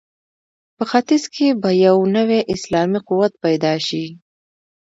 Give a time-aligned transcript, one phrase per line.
[0.75, 4.05] په ختیځ کې به یو نوی اسلامي قوت پیدا شي.